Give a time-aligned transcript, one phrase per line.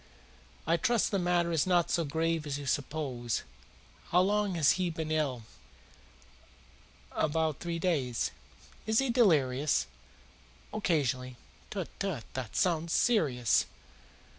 [0.65, 3.43] "I trust the matter is not so grave as you suppose.
[4.09, 5.43] How long has he been ill?"
[7.11, 8.31] "About three days."
[8.87, 9.85] "Is he delirious?"
[10.73, 11.35] "Occasionally."
[11.69, 12.23] "Tut, tut!
[12.33, 13.67] This sounds serious.